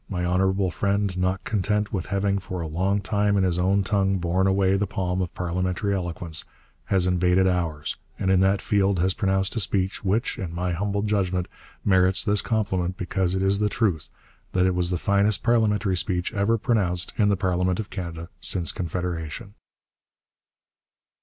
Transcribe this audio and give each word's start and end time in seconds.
My 0.09 0.25
honourable 0.25 0.71
friend, 0.71 1.15
not 1.15 1.43
content 1.43 1.93
with 1.93 2.07
having 2.07 2.39
for 2.39 2.59
a 2.59 2.65
long 2.67 3.01
time 3.01 3.37
in 3.37 3.43
his 3.43 3.59
own 3.59 3.83
tongue 3.83 4.17
borne 4.17 4.47
away 4.47 4.75
the 4.75 4.87
palm 4.87 5.21
of 5.21 5.31
parliamentary 5.35 5.93
eloquence, 5.93 6.43
has 6.85 7.05
invaded 7.05 7.45
ours, 7.45 7.97
and 8.17 8.31
in 8.31 8.39
that 8.39 8.63
field 8.63 8.97
has 8.97 9.13
pronounced 9.13 9.55
a 9.55 9.59
speech, 9.59 10.03
which, 10.03 10.39
in 10.39 10.55
my 10.55 10.71
humble 10.71 11.03
judgment, 11.03 11.47
merits 11.85 12.25
this 12.25 12.41
compliment, 12.41 12.97
because 12.97 13.35
it 13.35 13.43
is 13.43 13.59
the 13.59 13.69
truth, 13.69 14.09
that 14.53 14.65
it 14.65 14.73
was 14.73 14.89
the 14.89 14.97
finest 14.97 15.43
parliamentary 15.43 15.95
speech 15.95 16.33
ever 16.33 16.57
pronounced 16.57 17.13
in 17.19 17.29
the 17.29 17.37
parliament 17.37 17.79
of 17.79 17.91
Canada 17.91 18.27
since 18.39 18.71
Confederation.' 18.71 19.53